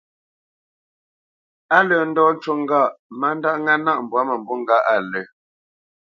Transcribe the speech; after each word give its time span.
Á 1.75 1.77
lə́ 1.87 2.01
ndɔ́ 2.09 2.27
ncú 2.33 2.51
ŋgâʼ 2.61 2.93
má 3.19 3.27
ndáʼ 3.37 3.57
ŋá 3.65 3.73
nâʼ 3.85 3.99
mbwǎ 4.03 4.19
mə̂mbû 4.27 4.53
ŋgâʼ 4.61 4.85
á 4.91 4.95
lə̂. 5.11 5.23